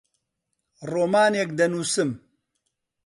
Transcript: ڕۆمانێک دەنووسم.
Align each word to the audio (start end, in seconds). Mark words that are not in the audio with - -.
ڕۆمانێک 0.91 1.49
دەنووسم. 1.59 2.09